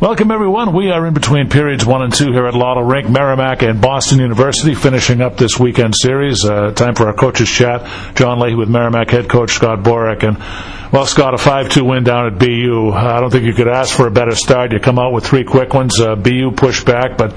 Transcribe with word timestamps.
Welcome, 0.00 0.30
everyone. 0.30 0.72
We 0.72 0.90
are 0.90 1.06
in 1.06 1.12
between 1.12 1.50
periods 1.50 1.84
one 1.84 2.00
and 2.00 2.10
two 2.10 2.32
here 2.32 2.46
at 2.46 2.54
Lawler 2.54 2.82
Rink. 2.82 3.10
Merrimack 3.10 3.60
and 3.60 3.82
Boston 3.82 4.18
University 4.18 4.74
finishing 4.74 5.20
up 5.20 5.36
this 5.36 5.60
weekend 5.60 5.94
series. 5.94 6.42
Uh, 6.42 6.72
time 6.72 6.94
for 6.94 7.08
our 7.08 7.12
coaches 7.12 7.50
chat. 7.50 8.16
John 8.16 8.40
Leahy 8.40 8.54
with 8.54 8.70
Merrimack 8.70 9.10
head 9.10 9.28
coach 9.28 9.50
Scott 9.50 9.80
Borek. 9.80 10.26
And, 10.26 10.38
well, 10.90 11.04
Scott, 11.04 11.34
a 11.34 11.36
5-2 11.36 11.86
win 11.86 12.02
down 12.02 12.28
at 12.28 12.38
BU. 12.38 12.92
I 12.92 13.20
don't 13.20 13.28
think 13.28 13.44
you 13.44 13.52
could 13.52 13.68
ask 13.68 13.94
for 13.94 14.06
a 14.06 14.10
better 14.10 14.34
start. 14.34 14.72
You 14.72 14.80
come 14.80 14.98
out 14.98 15.12
with 15.12 15.26
three 15.26 15.44
quick 15.44 15.74
ones. 15.74 16.00
Uh, 16.00 16.14
BU 16.16 16.52
pushed 16.52 16.86
back, 16.86 17.18
but 17.18 17.34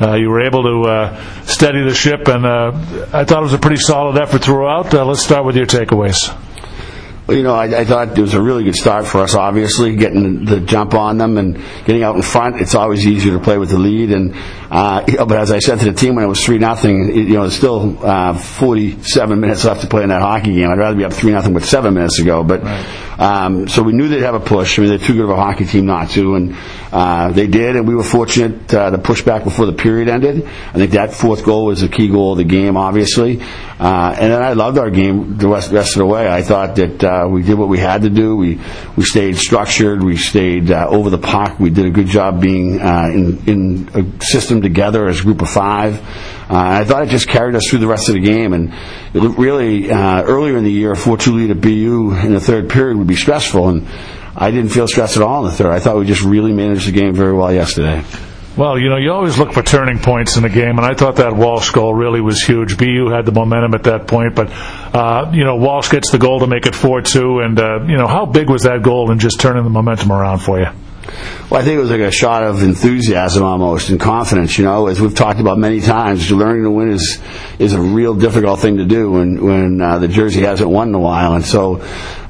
uh, 0.00 0.14
you 0.14 0.30
were 0.30 0.40
able 0.40 0.62
to 0.62 0.88
uh, 0.88 1.42
steady 1.42 1.84
the 1.84 1.94
ship, 1.94 2.28
and 2.28 2.46
uh, 2.46 2.72
I 3.12 3.26
thought 3.26 3.40
it 3.40 3.42
was 3.42 3.52
a 3.52 3.58
pretty 3.58 3.76
solid 3.76 4.16
effort 4.16 4.42
throughout. 4.42 4.94
Uh, 4.94 5.04
let's 5.04 5.22
start 5.22 5.44
with 5.44 5.54
your 5.54 5.66
takeaways. 5.66 6.34
You 7.28 7.42
know, 7.42 7.54
I, 7.54 7.80
I 7.80 7.84
thought 7.84 8.16
it 8.16 8.20
was 8.20 8.34
a 8.34 8.40
really 8.40 8.62
good 8.62 8.76
start 8.76 9.04
for 9.04 9.18
us. 9.18 9.34
Obviously, 9.34 9.96
getting 9.96 10.44
the, 10.44 10.60
jump 10.60 10.94
on 10.94 11.18
them 11.18 11.38
and 11.38 11.60
getting 11.84 12.04
out 12.04 12.14
in 12.14 12.22
front. 12.22 12.60
It's 12.60 12.76
always 12.76 13.04
easier 13.04 13.32
to 13.32 13.40
play 13.40 13.58
with 13.58 13.70
the 13.70 13.78
lead. 13.78 14.12
And 14.12 14.34
uh, 14.70 15.24
but 15.24 15.36
as 15.36 15.50
I 15.50 15.58
said 15.58 15.80
to 15.80 15.86
the 15.86 15.92
team 15.92 16.14
when 16.14 16.24
it 16.24 16.28
was 16.28 16.44
three 16.44 16.58
nothing, 16.58 17.08
you 17.16 17.34
know, 17.34 17.42
there's 17.42 17.56
still 17.56 17.98
uh, 18.06 18.38
47 18.38 19.40
minutes 19.40 19.64
left 19.64 19.80
to 19.80 19.88
play 19.88 20.04
in 20.04 20.10
that 20.10 20.22
hockey 20.22 20.54
game. 20.54 20.70
I'd 20.70 20.78
rather 20.78 20.96
be 20.96 21.04
up 21.04 21.12
three 21.12 21.32
nothing 21.32 21.52
with 21.52 21.64
seven 21.64 21.94
minutes 21.94 22.18
to 22.18 22.24
go. 22.24 22.44
But 22.44 22.62
Right. 22.62 23.05
Um, 23.18 23.68
so 23.68 23.82
we 23.82 23.92
knew 23.92 24.08
they'd 24.08 24.22
have 24.22 24.34
a 24.34 24.40
push. 24.40 24.78
I 24.78 24.82
mean, 24.82 24.90
they're 24.90 24.98
too 24.98 25.14
good 25.14 25.24
of 25.24 25.30
a 25.30 25.36
hockey 25.36 25.64
team 25.64 25.86
not 25.86 26.10
to, 26.10 26.34
and 26.34 26.56
uh, 26.92 27.32
they 27.32 27.46
did. 27.46 27.76
And 27.76 27.88
we 27.88 27.94
were 27.94 28.04
fortunate 28.04 28.72
uh, 28.72 28.90
to 28.90 28.98
push 28.98 29.22
back 29.22 29.44
before 29.44 29.66
the 29.66 29.72
period 29.72 30.08
ended. 30.08 30.44
I 30.46 30.72
think 30.72 30.92
that 30.92 31.12
fourth 31.12 31.44
goal 31.44 31.66
was 31.66 31.80
the 31.80 31.88
key 31.88 32.08
goal 32.08 32.32
of 32.32 32.38
the 32.38 32.44
game, 32.44 32.76
obviously. 32.76 33.40
Uh, 33.78 34.14
and 34.18 34.32
then 34.32 34.42
I 34.42 34.52
loved 34.52 34.78
our 34.78 34.90
game 34.90 35.36
the 35.38 35.48
rest, 35.48 35.70
rest 35.70 35.96
of 35.96 36.00
the 36.00 36.06
way. 36.06 36.28
I 36.28 36.42
thought 36.42 36.76
that 36.76 37.04
uh, 37.04 37.28
we 37.28 37.42
did 37.42 37.54
what 37.54 37.68
we 37.68 37.78
had 37.78 38.02
to 38.02 38.10
do. 38.10 38.36
We 38.36 38.60
we 38.96 39.04
stayed 39.04 39.36
structured. 39.36 40.02
We 40.02 40.16
stayed 40.16 40.70
uh, 40.70 40.86
over 40.88 41.10
the 41.10 41.18
puck. 41.18 41.58
We 41.58 41.70
did 41.70 41.86
a 41.86 41.90
good 41.90 42.06
job 42.06 42.40
being 42.40 42.80
uh, 42.80 43.08
in 43.12 43.42
in 43.46 43.88
a 43.94 44.24
system 44.24 44.62
together 44.62 45.08
as 45.08 45.20
a 45.20 45.22
group 45.22 45.42
of 45.42 45.50
five. 45.50 46.02
Uh, 46.48 46.54
I 46.54 46.84
thought 46.84 47.02
it 47.02 47.10
just 47.10 47.28
carried 47.28 47.56
us 47.56 47.68
through 47.68 47.80
the 47.80 47.88
rest 47.88 48.08
of 48.08 48.14
the 48.14 48.20
game. 48.20 48.52
And 48.52 48.72
really 49.14 49.90
uh, 49.90 50.22
earlier 50.22 50.56
in 50.56 50.64
the 50.64 50.70
year, 50.70 50.92
a 50.92 50.96
4-2 50.96 51.34
lead 51.34 51.50
at 51.50 51.60
BU 51.60 52.14
in 52.24 52.32
the 52.32 52.40
third 52.40 52.70
period 52.70 52.96
would 52.98 53.06
be 53.06 53.16
stressful, 53.16 53.68
and 53.68 53.86
I 54.36 54.50
didn't 54.50 54.70
feel 54.70 54.86
stressed 54.86 55.16
at 55.16 55.22
all 55.22 55.44
in 55.44 55.50
the 55.50 55.56
third. 55.56 55.72
I 55.72 55.80
thought 55.80 55.96
we 55.96 56.06
just 56.06 56.22
really 56.22 56.52
managed 56.52 56.86
the 56.86 56.92
game 56.92 57.14
very 57.14 57.32
well 57.32 57.52
yesterday. 57.52 58.04
Well, 58.56 58.78
you 58.78 58.88
know, 58.88 58.96
you 58.96 59.12
always 59.12 59.38
look 59.38 59.52
for 59.52 59.62
turning 59.62 59.98
points 59.98 60.38
in 60.38 60.42
the 60.42 60.48
game, 60.48 60.78
and 60.78 60.80
I 60.80 60.94
thought 60.94 61.16
that 61.16 61.36
Walsh 61.36 61.72
goal 61.72 61.94
really 61.94 62.22
was 62.22 62.42
huge. 62.42 62.78
BU 62.78 63.10
had 63.10 63.26
the 63.26 63.32
momentum 63.32 63.74
at 63.74 63.82
that 63.82 64.06
point, 64.06 64.34
but, 64.34 64.50
uh, 64.50 65.30
you 65.34 65.44
know, 65.44 65.56
Walsh 65.56 65.90
gets 65.90 66.10
the 66.10 66.16
goal 66.16 66.40
to 66.40 66.46
make 66.46 66.64
it 66.64 66.72
4-2, 66.72 67.44
and, 67.44 67.58
uh, 67.58 67.84
you 67.86 67.98
know, 67.98 68.06
how 68.06 68.24
big 68.24 68.48
was 68.48 68.62
that 68.62 68.82
goal 68.82 69.10
in 69.10 69.18
just 69.18 69.40
turning 69.40 69.62
the 69.62 69.68
momentum 69.68 70.10
around 70.10 70.38
for 70.38 70.58
you? 70.58 70.68
Well, 71.50 71.60
I 71.60 71.64
think 71.64 71.76
it 71.76 71.80
was 71.80 71.90
like 71.90 72.00
a 72.00 72.10
shot 72.10 72.42
of 72.42 72.62
enthusiasm 72.62 73.44
almost 73.44 73.88
and 73.90 74.00
confidence. 74.00 74.58
You 74.58 74.64
know, 74.64 74.88
as 74.88 75.00
we've 75.00 75.14
talked 75.14 75.38
about 75.38 75.58
many 75.58 75.80
times, 75.80 76.30
learning 76.32 76.64
to 76.64 76.70
win 76.70 76.90
is 76.90 77.20
is 77.58 77.72
a 77.72 77.80
real 77.80 78.14
difficult 78.14 78.60
thing 78.60 78.78
to 78.78 78.84
do 78.84 79.12
when 79.12 79.44
when 79.44 79.80
uh, 79.80 79.98
the 79.98 80.08
jersey 80.08 80.42
hasn't 80.42 80.68
won 80.68 80.88
in 80.88 80.94
a 80.94 80.98
while, 80.98 81.34
and 81.34 81.44
so 81.44 81.80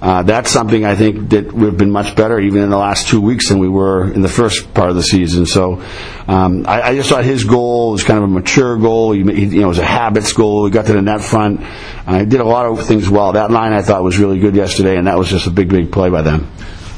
uh, 0.03 0.23
that's 0.23 0.51
something 0.51 0.85
I 0.85 0.95
think 0.95 1.31
that 1.31 1.53
we've 1.53 1.77
been 1.77 1.91
much 1.91 2.15
better 2.15 2.39
even 2.39 2.63
in 2.63 2.71
the 2.71 2.77
last 2.77 3.09
two 3.09 3.21
weeks 3.21 3.49
than 3.49 3.59
we 3.59 3.69
were 3.69 4.13
in 4.13 4.21
the 4.21 4.29
first 4.29 4.75
part 4.75 4.91
of 4.91 4.97
the 4.97 5.03
season. 5.03 5.47
So 5.47 5.83
um, 6.29 6.67
I, 6.69 6.83
I 6.83 6.95
just 6.95 7.09
thought 7.09 7.25
his 7.25 7.45
goal 7.45 7.93
was 7.93 8.05
kind 8.05 8.19
of 8.19 8.25
a 8.25 8.29
mature 8.29 8.77
goal. 8.77 9.13
He, 9.13 9.23
he, 9.23 9.47
you 9.47 9.61
know, 9.61 9.67
it 9.67 9.69
was 9.69 9.79
a 9.79 9.85
habits 9.85 10.33
goal. 10.33 10.67
He 10.67 10.71
got 10.71 10.87
to 10.87 10.93
the 10.93 11.03
net 11.03 11.23
front. 11.23 11.61
Uh, 12.07 12.21
he 12.21 12.27
did 12.27 12.41
a 12.41 12.45
lot 12.45 12.67
of 12.67 12.87
things 12.87 13.09
well. 13.09 13.33
That 13.33 13.51
line 13.51 13.73
I 13.73 13.81
thought 13.83 14.03
was 14.03 14.19
really 14.19 14.39
good 14.39 14.55
yesterday, 14.55 14.97
and 14.97 15.07
that 15.07 15.19
was 15.19 15.29
just 15.29 15.47
a 15.47 15.51
big, 15.51 15.71
big 15.71 15.91
play 15.91 16.11
by 16.11 16.23
them. 16.23 16.51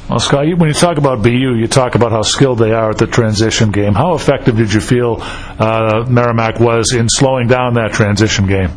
Well, 0.09 0.21
Scott, 0.21 0.47
when 0.57 0.69
you 0.69 0.75
talk 0.75 0.97
about 0.97 1.23
BU, 1.23 1.57
you 1.57 1.67
talk 1.67 1.95
about 1.95 2.13
how 2.13 2.23
skilled 2.23 2.59
they 2.61 2.73
are 2.73 2.91
at 2.91 2.97
the 2.97 3.07
transition 3.07 3.71
game. 3.71 3.93
How 3.93 4.15
effective 4.15 4.57
did 4.57 4.73
you 4.73 4.81
feel 4.81 5.19
uh, 5.21 6.07
Merrimack 6.09 6.59
was 6.59 6.95
in 6.95 7.09
slowing 7.11 7.47
down 7.47 7.75
that 7.75 7.93
transition 7.93 8.47
game? 8.47 8.71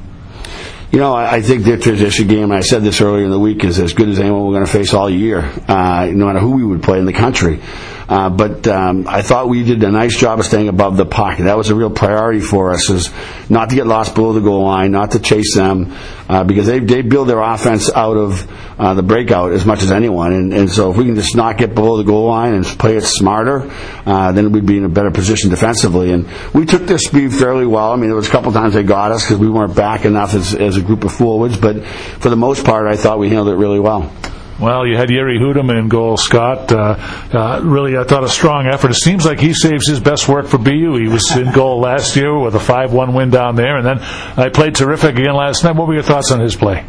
You 0.91 0.99
know, 0.99 1.13
I, 1.13 1.41
think 1.41 1.63
their 1.63 1.77
transition 1.77 2.27
game, 2.27 2.51
I 2.51 2.59
said 2.59 2.83
this 2.83 2.99
earlier 2.99 3.23
in 3.23 3.31
the 3.31 3.39
week, 3.39 3.63
is 3.63 3.79
as 3.79 3.93
good 3.93 4.09
as 4.09 4.19
anyone 4.19 4.45
we're 4.45 4.55
going 4.55 4.65
to 4.65 4.71
face 4.71 4.93
all 4.93 5.09
year, 5.09 5.39
uh, 5.39 6.09
no 6.11 6.25
matter 6.25 6.39
who 6.39 6.51
we 6.51 6.65
would 6.65 6.83
play 6.83 6.99
in 6.99 7.05
the 7.05 7.13
country. 7.13 7.61
Uh, 8.09 8.29
but 8.29 8.67
um, 8.67 9.07
I 9.07 9.21
thought 9.21 9.47
we 9.47 9.63
did 9.63 9.81
a 9.83 9.89
nice 9.89 10.17
job 10.17 10.39
of 10.39 10.45
staying 10.45 10.67
above 10.67 10.97
the 10.97 11.05
pocket. 11.05 11.43
That 11.43 11.55
was 11.55 11.69
a 11.69 11.75
real 11.75 11.91
priority 11.91 12.41
for 12.41 12.71
us, 12.71 12.89
is 12.89 13.09
not 13.49 13.69
to 13.69 13.75
get 13.77 13.87
lost 13.87 14.15
below 14.15 14.33
the 14.33 14.41
goal 14.41 14.65
line, 14.65 14.91
not 14.91 15.11
to 15.11 15.19
chase 15.19 15.55
them, 15.55 15.95
uh, 16.27 16.43
because 16.43 16.65
they 16.65 16.79
they 16.79 17.03
build 17.03 17.29
their 17.29 17.39
offense 17.39 17.89
out 17.89 18.17
of 18.17 18.51
uh, 18.81 18.95
the 18.95 19.03
breakout 19.03 19.51
as 19.51 19.65
much 19.65 19.83
as 19.83 19.91
anyone. 19.91 20.33
And, 20.33 20.53
and 20.53 20.69
so 20.69 20.91
if 20.91 20.97
we 20.97 21.05
can 21.05 21.15
just 21.15 21.35
not 21.35 21.57
get 21.57 21.75
below 21.75 21.97
the 21.97 22.03
goal 22.03 22.27
line 22.27 22.53
and 22.53 22.65
play 22.65 22.97
it 22.97 23.03
smarter, 23.03 23.71
uh, 24.05 24.31
then 24.31 24.51
we'd 24.51 24.65
be 24.65 24.77
in 24.77 24.85
a 24.85 24.89
better 24.89 25.11
position 25.11 25.49
defensively. 25.51 26.11
And 26.11 26.27
we 26.53 26.65
took 26.65 26.87
their 26.87 26.97
speed 26.97 27.31
fairly 27.31 27.67
well. 27.67 27.91
I 27.91 27.95
mean, 27.95 28.09
there 28.09 28.15
was 28.15 28.27
a 28.27 28.31
couple 28.31 28.51
times 28.51 28.73
they 28.73 28.83
got 28.83 29.11
us 29.11 29.23
because 29.23 29.37
we 29.37 29.49
weren't 29.49 29.75
back 29.75 30.03
enough 30.03 30.33
as, 30.33 30.55
as 30.55 30.80
a 30.81 30.85
group 30.85 31.03
of 31.03 31.13
forwards, 31.13 31.57
but 31.57 31.85
for 31.85 32.29
the 32.29 32.35
most 32.35 32.65
part, 32.65 32.87
I 32.87 32.95
thought 32.95 33.19
we 33.19 33.29
handled 33.29 33.49
it 33.49 33.55
really 33.55 33.79
well. 33.79 34.11
Well, 34.61 34.85
you 34.85 34.95
had 34.95 35.09
Yuri 35.09 35.39
Hudem 35.39 35.75
in 35.75 35.89
goal, 35.89 36.17
Scott. 36.17 36.71
Uh, 36.71 36.95
uh, 37.33 37.61
really, 37.63 37.97
I 37.97 38.03
thought 38.03 38.23
a 38.23 38.29
strong 38.29 38.67
effort. 38.67 38.91
It 38.91 38.95
seems 38.97 39.25
like 39.25 39.39
he 39.39 39.55
saves 39.55 39.87
his 39.87 39.99
best 39.99 40.29
work 40.29 40.45
for 40.45 40.59
BU. 40.59 40.97
He 40.97 41.07
was 41.07 41.35
in 41.35 41.51
goal 41.51 41.79
last 41.79 42.15
year 42.15 42.37
with 42.37 42.53
a 42.53 42.59
5-1 42.59 43.15
win 43.15 43.31
down 43.31 43.55
there, 43.55 43.77
and 43.77 43.83
then 43.83 43.99
I 44.37 44.49
played 44.49 44.75
terrific 44.75 45.17
again 45.17 45.33
last 45.33 45.63
night. 45.63 45.75
What 45.75 45.87
were 45.87 45.95
your 45.95 46.03
thoughts 46.03 46.31
on 46.31 46.41
his 46.41 46.55
play? 46.55 46.85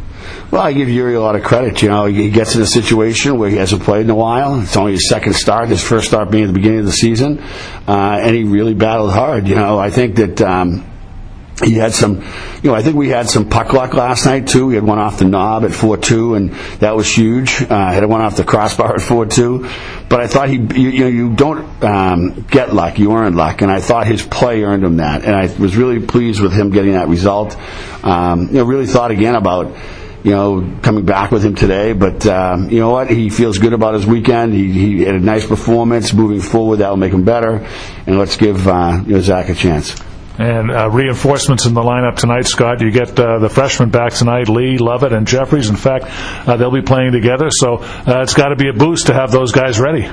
Well, 0.51 0.61
I 0.61 0.71
give 0.73 0.87
Yuri 0.87 1.15
a 1.15 1.19
lot 1.19 1.35
of 1.35 1.43
credit. 1.43 1.81
You 1.81 1.89
know, 1.89 2.05
he 2.05 2.29
gets 2.29 2.55
in 2.55 2.61
a 2.61 2.67
situation 2.67 3.39
where 3.39 3.49
he 3.49 3.57
hasn't 3.57 3.81
played 3.81 4.01
in 4.01 4.11
a 4.11 4.15
while. 4.15 4.61
It's 4.61 4.77
only 4.77 4.91
his 4.91 5.09
second 5.09 5.33
start, 5.33 5.69
his 5.69 5.83
first 5.83 6.05
start 6.05 6.29
being 6.29 6.43
at 6.43 6.47
the 6.47 6.53
beginning 6.53 6.81
of 6.81 6.85
the 6.85 6.91
season, 6.91 7.39
uh, 7.87 8.19
and 8.21 8.35
he 8.35 8.43
really 8.43 8.75
battled 8.75 9.13
hard. 9.13 9.47
You 9.47 9.55
know, 9.55 9.79
I 9.79 9.89
think 9.89 10.17
that. 10.17 10.41
Um, 10.41 10.85
he 11.61 11.73
had 11.73 11.93
some, 11.93 12.15
you 12.63 12.69
know, 12.69 12.73
I 12.73 12.81
think 12.81 12.95
we 12.95 13.09
had 13.09 13.29
some 13.29 13.47
puck 13.47 13.73
luck 13.73 13.93
last 13.93 14.25
night 14.25 14.47
too. 14.47 14.67
We 14.67 14.75
had 14.75 14.83
one 14.83 14.97
off 14.97 15.19
the 15.19 15.25
knob 15.25 15.63
at 15.63 15.71
4-2 15.71 16.35
and 16.35 16.53
that 16.79 16.95
was 16.95 17.15
huge. 17.15 17.61
Uh, 17.61 17.91
had 17.91 18.03
one 18.05 18.21
off 18.21 18.37
the 18.37 18.43
crossbar 18.43 18.95
at 18.95 19.01
4-2. 19.01 20.09
But 20.09 20.21
I 20.21 20.27
thought 20.27 20.49
he, 20.49 20.55
you, 20.55 20.89
you 20.89 20.99
know, 21.01 21.07
you 21.07 21.35
don't 21.35 21.83
um, 21.83 22.41
get 22.49 22.73
luck, 22.73 22.97
you 22.97 23.13
earn 23.13 23.35
luck. 23.35 23.61
And 23.61 23.71
I 23.71 23.79
thought 23.81 24.07
his 24.07 24.23
play 24.25 24.63
earned 24.63 24.83
him 24.83 24.97
that. 24.97 25.23
And 25.23 25.35
I 25.35 25.43
was 25.59 25.75
really 25.77 26.05
pleased 26.05 26.41
with 26.41 26.53
him 26.53 26.71
getting 26.71 26.93
that 26.93 27.07
result. 27.07 27.55
Um, 28.03 28.47
you 28.47 28.53
know, 28.53 28.63
really 28.63 28.87
thought 28.87 29.11
again 29.11 29.35
about, 29.35 29.75
you 30.23 30.31
know, 30.31 30.79
coming 30.81 31.05
back 31.05 31.31
with 31.31 31.45
him 31.45 31.53
today. 31.53 31.93
But 31.93 32.25
um, 32.25 32.71
you 32.71 32.79
know 32.79 32.89
what? 32.89 33.11
He 33.11 33.29
feels 33.29 33.59
good 33.59 33.73
about 33.73 33.93
his 33.93 34.07
weekend. 34.07 34.53
He, 34.53 34.71
he 34.71 35.03
had 35.03 35.15
a 35.15 35.19
nice 35.19 35.45
performance. 35.45 36.13
Moving 36.13 36.41
forward, 36.41 36.77
that 36.77 36.89
will 36.89 36.97
make 36.97 37.13
him 37.13 37.25
better. 37.25 37.67
And 38.07 38.17
let's 38.17 38.37
give 38.37 38.67
uh, 38.67 39.03
you 39.05 39.13
know, 39.13 39.21
Zach 39.21 39.49
a 39.49 39.55
chance. 39.55 39.95
And 40.37 40.71
uh, 40.71 40.89
reinforcements 40.89 41.67
in 41.67 41.75
the 41.75 41.81
lineup 41.81 42.15
tonight, 42.15 42.47
Scott. 42.47 42.81
You 42.81 42.89
get 42.89 43.19
uh, 43.19 43.37
the 43.37 43.49
freshmen 43.49 43.91
back 43.91 44.13
tonight, 44.13 44.49
Lee, 44.49 44.79
Lovett, 44.79 45.13
and 45.13 45.27
Jefferies. 45.27 45.69
In 45.69 45.75
fact, 45.75 46.05
uh, 46.47 46.57
they'll 46.57 46.71
be 46.71 46.81
playing 46.81 47.11
together, 47.11 47.49
so 47.51 47.75
uh, 47.75 48.21
it's 48.23 48.33
got 48.33 48.47
to 48.49 48.55
be 48.55 48.67
a 48.67 48.73
boost 48.73 49.07
to 49.07 49.13
have 49.13 49.31
those 49.31 49.51
guys 49.51 49.79
ready. 49.79 50.09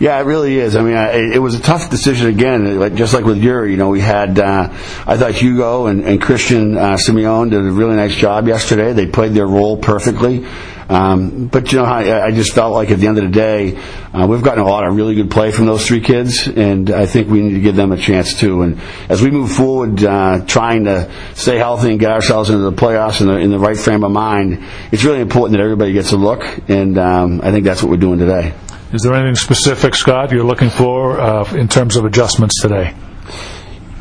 Yeah, 0.00 0.18
it 0.18 0.24
really 0.24 0.58
is. 0.58 0.74
I 0.74 0.82
mean, 0.82 0.96
I, 0.96 1.34
it 1.34 1.38
was 1.40 1.54
a 1.54 1.62
tough 1.62 1.88
decision 1.88 2.26
again. 2.26 2.80
Like 2.80 2.94
just 2.94 3.14
like 3.14 3.24
with 3.24 3.38
Yuri, 3.38 3.70
you 3.70 3.76
know, 3.76 3.90
we 3.90 4.00
had 4.00 4.38
uh, 4.40 4.68
I 5.06 5.16
thought 5.16 5.32
Hugo 5.32 5.86
and, 5.86 6.04
and 6.04 6.20
Christian 6.20 6.76
uh, 6.76 6.96
Simeone 6.96 7.50
did 7.50 7.60
a 7.60 7.70
really 7.70 7.94
nice 7.94 8.14
job 8.14 8.48
yesterday. 8.48 8.92
They 8.92 9.06
played 9.06 9.34
their 9.34 9.46
role 9.46 9.76
perfectly. 9.76 10.46
Um, 10.88 11.46
but 11.46 11.72
you 11.72 11.78
know, 11.78 11.84
I, 11.84 12.26
I 12.26 12.30
just 12.30 12.52
felt 12.52 12.74
like 12.74 12.90
at 12.90 12.98
the 12.98 13.06
end 13.06 13.18
of 13.18 13.24
the 13.24 13.30
day, 13.30 13.76
uh, 14.12 14.26
we've 14.26 14.42
gotten 14.42 14.62
a 14.62 14.66
lot 14.66 14.86
of 14.86 14.94
really 14.94 15.14
good 15.14 15.30
play 15.30 15.50
from 15.50 15.66
those 15.66 15.86
three 15.86 16.00
kids, 16.00 16.46
and 16.46 16.90
I 16.90 17.06
think 17.06 17.28
we 17.28 17.40
need 17.40 17.54
to 17.54 17.60
give 17.60 17.76
them 17.76 17.92
a 17.92 17.96
chance 17.96 18.38
too. 18.38 18.62
And 18.62 18.80
as 19.08 19.22
we 19.22 19.30
move 19.30 19.50
forward, 19.50 20.04
uh, 20.04 20.44
trying 20.46 20.84
to 20.84 21.10
stay 21.34 21.56
healthy 21.56 21.90
and 21.90 22.00
get 22.00 22.10
ourselves 22.10 22.50
into 22.50 22.62
the 22.62 22.72
playoffs 22.72 23.20
in 23.20 23.28
the, 23.28 23.36
in 23.36 23.50
the 23.50 23.58
right 23.58 23.76
frame 23.76 24.04
of 24.04 24.12
mind, 24.12 24.62
it's 24.92 25.04
really 25.04 25.20
important 25.20 25.56
that 25.56 25.62
everybody 25.62 25.92
gets 25.92 26.12
a 26.12 26.16
look, 26.16 26.42
and 26.68 26.98
um, 26.98 27.40
I 27.42 27.50
think 27.50 27.64
that's 27.64 27.82
what 27.82 27.90
we're 27.90 27.96
doing 27.96 28.18
today. 28.18 28.54
Is 28.92 29.02
there 29.02 29.14
anything 29.14 29.34
specific, 29.34 29.94
Scott, 29.94 30.30
you're 30.30 30.44
looking 30.44 30.70
for 30.70 31.18
uh, 31.20 31.52
in 31.54 31.66
terms 31.66 31.96
of 31.96 32.04
adjustments 32.04 32.60
today? 32.60 32.94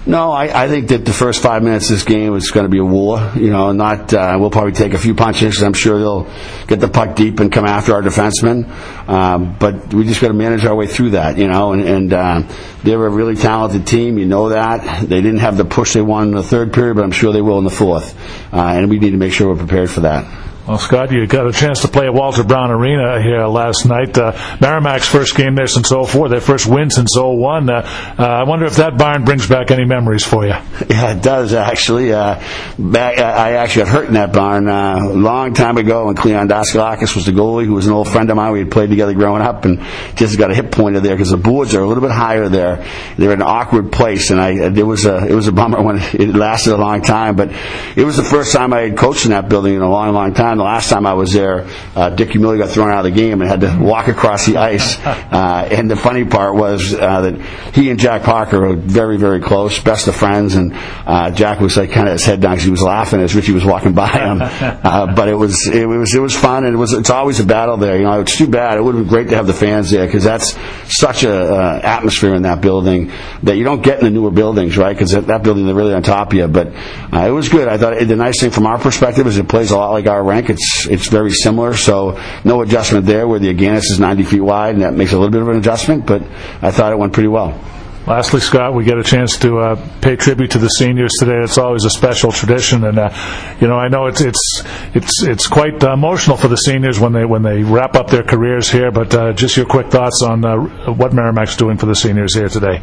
No, 0.06 0.34
I, 0.34 0.66
I 0.66 0.68
think 0.68 0.90
that 0.90 1.06
the 1.06 1.14
first 1.14 1.42
five 1.42 1.64
minutes 1.64 1.90
of 1.90 1.96
this 1.96 2.04
game 2.04 2.36
is 2.36 2.52
going 2.52 2.66
to 2.66 2.70
be 2.70 2.80
a 2.80 2.84
war. 2.84 3.32
You 3.36 3.52
know, 3.52 3.72
not 3.72 4.14
uh, 4.14 4.36
we'll 4.38 4.52
probably 4.52 4.74
take 4.74 4.94
a 4.94 4.98
few 4.98 5.16
punches. 5.16 5.64
I'm 5.64 5.74
sure 5.74 5.98
they'll 5.98 6.30
get 6.68 6.82
the 6.82 6.90
puck 6.90 7.16
deep 7.16 7.40
and 7.40 7.50
come 7.50 7.66
after 7.66 7.94
our 7.94 8.02
defensemen. 8.02 8.68
Um, 9.08 9.56
but 9.58 9.94
we 9.94 10.04
just 10.04 10.20
got 10.20 10.28
to 10.28 10.34
manage 10.34 10.66
our 10.66 10.76
way 10.76 10.88
through 10.88 11.12
that. 11.12 11.38
You 11.38 11.48
know, 11.48 11.72
and, 11.72 11.84
and 11.84 12.14
uh, 12.14 12.44
they're 12.84 13.06
a 13.06 13.10
really 13.10 13.36
talented 13.36 13.88
team. 13.88 14.18
You 14.18 14.26
know 14.26 14.50
that 14.50 15.08
they 15.08 15.22
didn't 15.22 15.40
have 15.40 15.56
the 15.56 15.66
push 15.66 15.94
they 15.94 16.02
wanted 16.02 16.32
in 16.32 16.36
the 16.36 16.44
third 16.44 16.74
period, 16.74 16.98
but 16.98 17.04
I'm 17.04 17.12
sure 17.12 17.32
they 17.32 17.42
will 17.42 17.58
in 17.60 17.64
the 17.64 17.70
fourth. 17.70 18.14
Uh, 18.54 18.60
and 18.62 18.90
we 18.90 19.00
need 19.00 19.12
to 19.12 19.18
make 19.18 19.32
sure 19.32 19.54
we're 19.54 19.58
prepared 19.58 19.90
for 19.90 20.02
that. 20.02 20.26
Well, 20.66 20.78
Scott, 20.78 21.12
you 21.12 21.28
got 21.28 21.46
a 21.46 21.52
chance 21.52 21.82
to 21.82 21.90
play 21.90 22.06
at 22.06 22.14
Walter 22.14 22.42
Brown 22.42 22.72
Arena 22.72 23.22
here 23.22 23.46
last 23.48 23.86
night. 23.86 24.18
Uh, 24.18 24.32
Merrimack's 24.62 25.10
first 25.10 25.36
game 25.36 25.56
there 25.56 25.68
since 25.68 25.90
04, 25.90 26.30
their 26.30 26.40
first 26.40 26.68
win 26.68 26.90
since 26.90 27.18
01. 27.18 27.70
Uh, 27.70 27.82
uh, 28.18 28.24
I 28.24 28.44
wonder 28.44 28.66
if 28.66 28.78
that 28.78 28.98
barn 28.98 29.26
brings 29.26 29.46
back 29.46 29.72
any 29.72 29.84
memories 29.84 30.24
for 30.24 30.46
you. 30.46 30.54
Yeah, 30.90 31.18
it 31.18 31.22
does 31.22 31.54
actually. 31.54 32.14
Uh, 32.14 32.42
back, 32.80 33.18
I 33.18 33.54
actually 33.56 33.86
got 33.86 33.92
hurt 33.92 34.08
in 34.08 34.14
that 34.14 34.32
barn 34.32 34.70
uh, 34.70 35.00
a 35.02 35.14
long 35.14 35.54
time 35.54 35.78
ago 35.78 36.06
when 36.06 36.16
Cleon 36.16 36.48
Daskalakis 36.48 37.14
was 37.14 37.26
the 37.26 37.34
goalie, 37.34 37.66
who 37.66 37.74
was 37.74 37.88
an 37.88 37.94
old 37.94 38.08
friend 38.08 38.30
of 38.30 38.38
mine. 38.38 38.54
We 38.54 38.60
had 38.60 38.72
played 38.72 38.90
together 38.90 39.14
growing 39.14 39.42
up, 39.42 39.66
and 39.66 39.82
just 40.16 40.38
got 40.38 40.52
a 40.52 40.56
hip 40.56 40.72
pointed 40.72 41.04
there 41.04 41.16
because 41.16 41.32
the 41.32 41.38
boards 41.38 41.76
are 41.76 41.82
a 41.82 41.88
little 41.88 42.02
bit 42.02 42.12
higher 42.12 42.48
there. 42.48 42.86
They're 43.18 43.34
in 43.34 43.42
an 43.42 43.48
awkward 43.48 43.92
place, 43.92 44.30
and 44.30 44.40
I 44.40 44.52
it 44.52 44.86
was 44.86 45.06
a 45.06 45.26
it 45.26 45.34
was 45.34 45.48
a 45.48 45.52
bummer 45.52 45.82
when 45.82 45.98
it 45.98 46.34
lasted 46.36 46.74
a 46.74 46.78
long 46.78 47.02
time. 47.02 47.36
But 47.36 47.52
it 47.98 48.06
was 48.06 48.16
the 48.16 48.24
first 48.24 48.54
time 48.54 48.72
I 48.72 48.82
had 48.82 48.98
coached 48.98 49.26
in 49.26 49.32
that 49.32 49.50
building 49.50 49.76
in 49.76 49.82
a 49.82 49.90
long, 49.90 50.14
long 50.14 50.34
time. 50.34 50.53
The 50.58 50.64
last 50.64 50.90
time 50.90 51.06
I 51.06 51.14
was 51.14 51.34
there, 51.34 51.68
uh, 51.96 52.10
Dick 52.10 52.36
Miller 52.36 52.58
got 52.58 52.70
thrown 52.70 52.92
out 52.92 53.00
of 53.00 53.04
the 53.06 53.12
game 53.12 53.42
and 53.42 53.50
had 53.50 53.62
to 53.62 53.78
walk 53.80 54.08
across 54.08 54.46
the 54.46 54.58
ice. 54.58 54.98
Uh, 55.34 55.68
and 55.72 55.90
the 55.90 55.96
funny 55.96 56.26
part 56.26 56.54
was 56.56 56.94
uh, 56.94 57.22
that 57.22 57.42
he 57.74 57.90
and 57.90 58.00
Jack 58.00 58.22
Parker 58.22 58.60
were 58.60 58.76
very, 58.76 59.18
very 59.18 59.40
close, 59.40 59.80
best 59.80 60.08
of 60.08 60.16
friends. 60.16 60.54
And 60.54 60.74
uh, 60.76 61.32
Jack 61.32 61.60
was 61.60 61.76
like 61.76 61.92
kind 61.92 62.08
of 62.08 62.14
his 62.14 62.24
head 62.24 62.40
down 62.40 62.52
because 62.52 62.66
he 62.66 62.70
was 62.72 62.84
laughing 62.84 63.20
as 63.20 63.34
Richie 63.34 63.54
was 63.54 63.66
walking 63.66 63.94
by 63.94 64.10
him. 64.10 64.42
Uh, 64.84 65.14
but 65.16 65.28
it 65.30 65.36
was 65.36 65.68
it 65.68 65.86
was 65.88 66.14
it 66.14 66.20
was 66.20 66.36
fun, 66.36 66.66
and 66.66 66.74
it 66.74 66.78
was 66.78 66.94
it's 66.94 67.10
always 67.10 67.40
a 67.40 67.46
battle 67.46 67.78
there. 67.78 67.98
You 67.98 68.04
know, 68.04 68.20
it's 68.20 68.38
too 68.38 68.48
bad. 68.48 68.78
It 68.78 68.82
would 68.82 68.96
have 68.96 69.06
been 69.06 69.10
great 69.10 69.30
to 69.30 69.36
have 69.36 69.48
the 69.48 69.54
fans 69.54 69.92
there 69.92 70.06
because 70.06 70.24
that's 70.24 70.58
such 70.88 71.24
a 71.24 71.34
uh, 71.34 71.80
atmosphere 71.84 72.34
in 72.34 72.44
that 72.44 72.62
building 72.62 73.12
that 73.44 73.56
you 73.56 73.64
don't 73.64 73.82
get 73.82 74.00
in 74.00 74.06
the 74.06 74.12
newer 74.12 74.32
buildings, 74.32 74.78
right? 74.78 74.94
Because 74.94 75.12
that, 75.12 75.28
that 75.28 75.44
building 75.44 75.66
they're 75.66 75.76
really 75.76 75.94
on 75.94 76.04
top 76.04 76.32
of 76.32 76.38
you. 76.38 76.48
But 76.48 76.68
uh, 77.14 77.26
it 77.28 77.32
was 77.32 77.50
good. 77.50 77.68
I 77.68 77.78
thought 77.78 77.94
it, 77.94 78.08
the 78.08 78.16
nice 78.16 78.40
thing 78.40 78.52
from 78.52 78.66
our 78.66 78.78
perspective 78.78 79.26
is 79.28 79.38
it 79.38 79.48
plays 79.48 79.72
a 79.72 79.78
lot 79.78 79.92
like 79.92 80.08
our 80.08 80.24
rank. 80.24 80.43
It's 80.50 80.88
it's 80.90 81.08
very 81.08 81.32
similar, 81.32 81.76
so 81.76 82.20
no 82.44 82.62
adjustment 82.62 83.06
there. 83.06 83.28
Where 83.28 83.40
the 83.40 83.54
Agganis 83.54 83.92
is 83.92 84.00
90 84.00 84.24
feet 84.24 84.42
wide, 84.42 84.76
and 84.76 84.84
that 84.84 84.94
makes 84.94 85.12
a 85.12 85.18
little 85.18 85.32
bit 85.32 85.42
of 85.42 85.48
an 85.50 85.58
adjustment. 85.58 86.06
But 86.06 86.24
I 86.62 86.72
thought 86.72 86.92
it 86.92 86.98
went 86.98 87.14
pretty 87.14 87.30
well. 87.30 87.60
Lastly, 88.06 88.42
Scott, 88.42 88.74
we 88.74 88.84
get 88.84 88.98
a 88.98 89.04
chance 89.04 89.38
to 89.38 89.60
uh, 89.60 89.90
pay 90.02 90.18
tribute 90.18 90.52
to 90.52 90.58
the 90.58 90.68
seniors 90.68 91.14
today. 91.20 91.42
It's 91.42 91.58
always 91.58 91.86
a 91.86 91.90
special 91.90 92.34
tradition, 92.34 92.84
and 92.84 93.00
uh, 93.00 93.58
you 93.62 93.68
know 93.68 93.78
I 93.78 93.88
know 93.88 94.08
it's 94.08 94.20
it's 94.20 94.62
it's 94.94 95.24
it's 95.24 95.48
quite 95.48 95.82
uh, 95.82 95.94
emotional 95.94 96.36
for 96.36 96.50
the 96.50 96.58
seniors 96.58 97.00
when 97.00 97.14
they 97.14 97.24
when 97.24 97.44
they 97.44 97.64
wrap 97.64 97.96
up 97.96 98.10
their 98.10 98.24
careers 98.24 98.70
here. 98.70 98.92
But 98.92 99.16
uh, 99.16 99.32
just 99.32 99.56
your 99.56 99.66
quick 99.66 99.88
thoughts 99.88 100.22
on 100.22 100.44
uh, 100.44 100.58
what 100.94 101.14
Merrimack's 101.14 101.56
doing 101.56 101.78
for 101.78 101.86
the 101.86 101.96
seniors 101.96 102.36
here 102.36 102.50
today. 102.50 102.82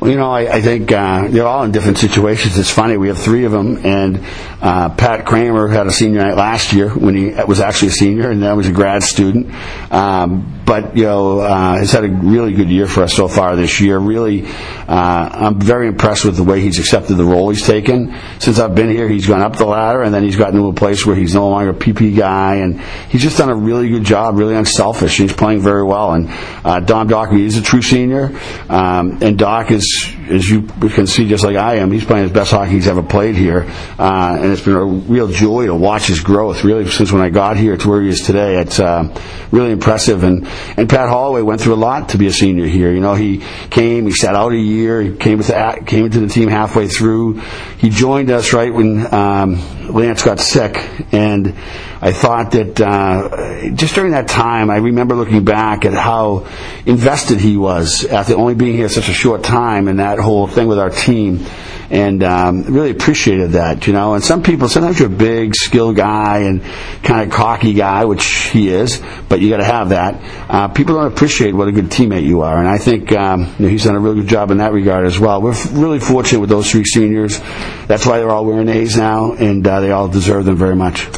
Well, 0.00 0.10
you 0.12 0.16
know, 0.16 0.30
I, 0.30 0.56
I 0.56 0.60
think 0.60 0.92
uh, 0.92 1.26
they're 1.26 1.46
all 1.46 1.64
in 1.64 1.72
different 1.72 1.98
situations. 1.98 2.56
It's 2.56 2.70
funny. 2.70 2.96
We 2.96 3.08
have 3.08 3.18
three 3.18 3.44
of 3.44 3.52
them, 3.52 3.84
and 3.84 4.24
uh, 4.62 4.90
Pat 4.90 5.26
Kramer 5.26 5.66
had 5.66 5.88
a 5.88 5.90
senior 5.90 6.20
night 6.20 6.36
last 6.36 6.72
year 6.72 6.90
when 6.90 7.16
he 7.16 7.30
was 7.46 7.58
actually 7.58 7.88
a 7.88 7.92
senior, 7.92 8.30
and 8.30 8.40
now 8.40 8.54
was 8.54 8.68
a 8.68 8.72
grad 8.72 9.02
student. 9.02 9.52
Um, 9.92 10.57
but 10.68 10.94
you 10.94 11.04
know, 11.04 11.40
uh, 11.40 11.78
he's 11.78 11.92
had 11.92 12.04
a 12.04 12.08
really 12.08 12.52
good 12.52 12.68
year 12.68 12.86
for 12.86 13.02
us 13.02 13.14
so 13.14 13.26
far 13.26 13.56
this 13.56 13.80
year. 13.80 13.98
Really, 13.98 14.46
uh, 14.46 15.30
I'm 15.32 15.58
very 15.58 15.88
impressed 15.88 16.26
with 16.26 16.36
the 16.36 16.42
way 16.42 16.60
he's 16.60 16.78
accepted 16.78 17.14
the 17.14 17.24
role 17.24 17.48
he's 17.48 17.66
taken. 17.66 18.14
Since 18.38 18.58
I've 18.58 18.74
been 18.74 18.90
here, 18.90 19.08
he's 19.08 19.26
gone 19.26 19.40
up 19.40 19.56
the 19.56 19.64
ladder, 19.64 20.02
and 20.02 20.12
then 20.12 20.24
he's 20.24 20.36
gotten 20.36 20.60
to 20.60 20.66
a 20.66 20.74
place 20.74 21.06
where 21.06 21.16
he's 21.16 21.34
no 21.34 21.48
longer 21.48 21.70
a 21.70 21.74
PP 21.74 22.14
guy, 22.14 22.56
and 22.56 22.82
he's 23.08 23.22
just 23.22 23.38
done 23.38 23.48
a 23.48 23.56
really 23.56 23.88
good 23.88 24.04
job, 24.04 24.36
really 24.36 24.54
unselfish. 24.54 25.16
He's 25.16 25.32
playing 25.32 25.60
very 25.60 25.84
well, 25.84 26.12
and 26.12 26.28
uh, 26.66 26.80
Dom 26.80 27.08
Dockery 27.08 27.46
is 27.46 27.56
a 27.56 27.62
true 27.62 27.80
senior, 27.80 28.38
um, 28.68 29.22
and 29.22 29.38
Doc 29.38 29.70
is 29.70 30.18
as 30.28 30.48
you 30.48 30.62
can 30.62 31.06
see, 31.06 31.28
just 31.28 31.44
like 31.44 31.56
I 31.56 31.76
am, 31.76 31.90
he's 31.90 32.04
playing 32.04 32.24
his 32.24 32.32
best 32.32 32.50
hockey 32.50 32.72
he's 32.72 32.86
ever 32.86 33.02
played 33.02 33.34
here, 33.34 33.64
uh, 33.98 34.36
and 34.38 34.52
it's 34.52 34.62
been 34.62 34.74
a 34.74 34.84
real 34.84 35.28
joy 35.28 35.66
to 35.66 35.74
watch 35.74 36.06
his 36.06 36.20
growth. 36.20 36.64
Really, 36.64 36.88
since 36.90 37.10
when 37.12 37.22
I 37.22 37.30
got 37.30 37.56
here 37.56 37.76
to 37.76 37.88
where 37.88 38.02
he 38.02 38.08
is 38.08 38.20
today, 38.20 38.58
it's 38.58 38.78
uh, 38.78 39.08
really 39.50 39.72
impressive. 39.72 40.24
And 40.24 40.46
and 40.76 40.88
Pat 40.88 41.08
Holloway 41.08 41.42
went 41.42 41.60
through 41.60 41.74
a 41.74 41.76
lot 41.76 42.10
to 42.10 42.18
be 42.18 42.26
a 42.26 42.32
senior 42.32 42.66
here. 42.66 42.92
You 42.92 43.00
know, 43.00 43.14
he 43.14 43.42
came, 43.70 44.06
he 44.06 44.12
sat 44.12 44.34
out 44.34 44.52
a 44.52 44.56
year, 44.56 45.00
he 45.00 45.16
came 45.16 45.38
the, 45.38 45.82
came 45.86 46.04
into 46.06 46.20
the 46.20 46.28
team 46.28 46.48
halfway 46.48 46.88
through. 46.88 47.40
He 47.78 47.90
joined 47.90 48.30
us 48.30 48.52
right 48.52 48.72
when 48.72 49.12
um, 49.12 49.92
Lance 49.92 50.22
got 50.22 50.40
sick, 50.40 50.76
and 51.12 51.54
I 52.00 52.12
thought 52.12 52.52
that 52.52 52.80
uh, 52.80 53.70
just 53.74 53.96
during 53.96 54.12
that 54.12 54.28
time, 54.28 54.70
I 54.70 54.76
remember 54.76 55.16
looking 55.16 55.44
back 55.44 55.84
at 55.84 55.94
how 55.94 56.46
invested 56.86 57.40
he 57.40 57.56
was 57.56 58.04
after 58.04 58.36
only 58.36 58.54
being 58.54 58.76
here 58.76 58.88
such 58.88 59.08
a 59.08 59.12
short 59.12 59.42
time 59.42 59.88
and 59.88 59.98
that 59.98 60.20
whole 60.20 60.46
thing 60.46 60.68
with 60.68 60.78
our 60.78 60.90
team, 60.90 61.44
and 61.90 62.22
um, 62.22 62.62
really 62.62 62.90
appreciated 62.90 63.52
that, 63.52 63.88
you 63.88 63.92
know. 63.92 64.14
And 64.14 64.22
some 64.22 64.44
people, 64.44 64.68
sometimes 64.68 65.00
you're 65.00 65.08
a 65.08 65.10
big, 65.10 65.56
skill 65.56 65.92
guy 65.92 66.40
and 66.40 66.62
kind 67.02 67.28
of 67.28 67.36
cocky 67.36 67.72
guy, 67.74 68.04
which 68.04 68.24
he 68.24 68.68
is, 68.68 69.02
but 69.28 69.40
you 69.40 69.50
got 69.50 69.56
to 69.56 69.64
have 69.64 69.88
that. 69.88 70.20
Uh, 70.48 70.68
people 70.68 70.94
don't 70.94 71.12
appreciate 71.12 71.52
what 71.52 71.66
a 71.66 71.72
good 71.72 71.86
teammate 71.86 72.24
you 72.24 72.42
are, 72.42 72.58
and 72.58 72.68
I 72.68 72.78
think 72.78 73.10
um, 73.10 73.40
you 73.58 73.64
know, 73.64 73.68
he's 73.68 73.84
done 73.84 73.96
a 73.96 74.00
really 74.00 74.20
good 74.20 74.28
job 74.28 74.52
in 74.52 74.58
that 74.58 74.72
regard 74.72 75.04
as 75.04 75.18
well. 75.18 75.42
We're 75.42 75.50
f- 75.50 75.72
really 75.72 75.98
fortunate 75.98 76.38
with 76.38 76.50
those 76.50 76.70
three 76.70 76.84
seniors. 76.84 77.40
That's 77.88 78.06
why 78.06 78.18
they're 78.18 78.30
all 78.30 78.44
wearing 78.44 78.68
A's 78.68 78.96
now, 78.96 79.32
and 79.32 79.66
uh, 79.66 79.80
they 79.80 79.90
all 79.90 80.06
deserve 80.06 80.44
them 80.44 80.56
very 80.56 80.76
much. 80.76 81.08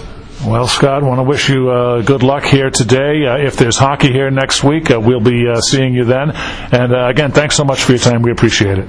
Well, 0.46 0.66
Scott, 0.66 1.02
want 1.02 1.18
to 1.18 1.22
wish 1.22 1.50
you 1.50 1.68
uh, 1.70 2.00
good 2.00 2.22
luck 2.22 2.44
here 2.44 2.70
today. 2.70 3.26
Uh, 3.26 3.36
if 3.36 3.56
there's 3.56 3.76
hockey 3.76 4.10
here 4.10 4.30
next 4.30 4.64
week, 4.64 4.90
uh, 4.90 4.98
we'll 4.98 5.20
be 5.20 5.46
uh, 5.46 5.60
seeing 5.60 5.92
you 5.92 6.04
then. 6.04 6.30
And 6.30 6.94
uh, 6.94 7.08
again, 7.08 7.30
thanks 7.30 7.56
so 7.56 7.64
much 7.64 7.82
for 7.82 7.92
your 7.92 7.98
time. 7.98 8.22
We 8.22 8.30
appreciate 8.30 8.78
it. 8.78 8.88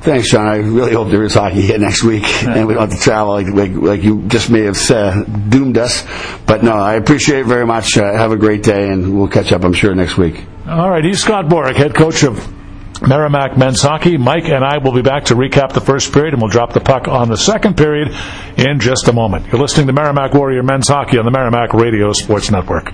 Thanks, 0.00 0.28
John. 0.28 0.48
I 0.48 0.56
really 0.56 0.94
hope 0.94 1.10
there 1.10 1.22
is 1.22 1.34
hockey 1.34 1.60
here 1.60 1.78
next 1.78 2.02
week, 2.02 2.24
and 2.44 2.66
we 2.66 2.74
don't 2.74 2.90
have 2.90 2.98
to 2.98 3.04
travel 3.04 3.32
like, 3.32 3.46
like, 3.46 3.70
like 3.72 4.02
you 4.02 4.22
just 4.22 4.50
may 4.50 4.62
have 4.62 4.76
said, 4.76 5.50
doomed 5.50 5.78
us. 5.78 6.04
But 6.46 6.64
no, 6.64 6.72
I 6.72 6.94
appreciate 6.94 7.40
it 7.40 7.46
very 7.46 7.64
much. 7.64 7.96
Uh, 7.96 8.12
have 8.12 8.32
a 8.32 8.36
great 8.36 8.64
day, 8.64 8.88
and 8.88 9.16
we'll 9.16 9.28
catch 9.28 9.52
up, 9.52 9.62
I'm 9.62 9.74
sure, 9.74 9.94
next 9.94 10.16
week. 10.18 10.44
All 10.66 10.90
right, 10.90 11.04
he's 11.04 11.22
Scott 11.22 11.44
Borek, 11.44 11.76
head 11.76 11.94
coach 11.94 12.24
of 12.24 12.57
Merrimack 13.00 13.56
men's 13.56 13.80
hockey. 13.80 14.16
Mike 14.16 14.46
and 14.46 14.64
I 14.64 14.78
will 14.78 14.92
be 14.92 15.02
back 15.02 15.26
to 15.26 15.34
recap 15.34 15.72
the 15.72 15.80
first 15.80 16.12
period, 16.12 16.34
and 16.34 16.42
we'll 16.42 16.50
drop 16.50 16.72
the 16.72 16.80
puck 16.80 17.06
on 17.06 17.28
the 17.28 17.36
second 17.36 17.76
period 17.76 18.14
in 18.56 18.80
just 18.80 19.08
a 19.08 19.12
moment. 19.12 19.46
You're 19.46 19.60
listening 19.60 19.86
to 19.86 19.92
Merrimack 19.92 20.34
Warrior 20.34 20.62
men's 20.62 20.88
hockey 20.88 21.18
on 21.18 21.24
the 21.24 21.30
Merrimack 21.30 21.72
Radio 21.74 22.12
Sports 22.12 22.50
Network. 22.50 22.92